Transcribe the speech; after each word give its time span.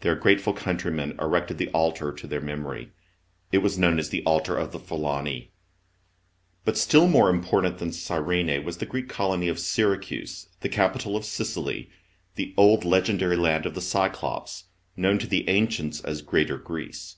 Their 0.00 0.14
grateful 0.14 0.52
countrymen 0.52 1.16
erected 1.18 1.56
the 1.56 1.70
altar 1.70 2.12
to 2.12 2.26
their 2.26 2.42
memppy. 2.42 2.90
It 3.50 3.62
was 3.62 3.78
known 3.78 3.98
as 3.98 4.10
the 4.10 4.22
Altar 4.24 4.58
of 4.58 4.72
the 4.72 4.78
Phibeni. 4.78 5.52
But 6.66 6.76
still 6.76 7.08
more 7.08 7.30
important 7.30 7.78
than 7.78 7.88
Cyren3, 7.88 8.62
was 8.62 8.76
the 8.76 8.84
Greek 8.84 9.08
colony 9.08 9.48
of 9.48 9.58
Syracuse, 9.58 10.48
the 10.60 10.68
capital 10.68 11.16
of 11.16 11.24
Sicily 11.24 11.88
the 12.34 12.52
old 12.58 12.84
legendary 12.84 13.36
land 13.36 13.64
of 13.64 13.74
the 13.74 13.80
Cyclops 13.80 14.64
known 14.98 15.18
to 15.18 15.26
the 15.26 15.48
ancients, 15.48 16.02
as 16.02 16.20
Greater 16.20 16.58
Greece. 16.58 17.12